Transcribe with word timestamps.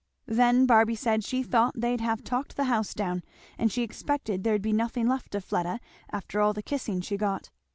Then 0.25 0.65
Barby 0.65 0.95
said 0.95 1.23
she 1.23 1.43
thought 1.43 1.75
they'd 1.79 2.01
have 2.01 2.23
talked 2.23 2.55
the 2.55 2.63
house 2.63 2.95
down; 2.95 3.21
and 3.59 3.71
she 3.71 3.83
expected 3.83 4.43
there'd 4.43 4.59
be 4.63 4.73
nothing 4.73 5.07
left 5.07 5.35
of 5.35 5.45
Fleda 5.45 5.79
after 6.11 6.41
all 6.41 6.53
the 6.53 6.63
kissing 6.63 7.01
she 7.01 7.17
got. 7.17 7.51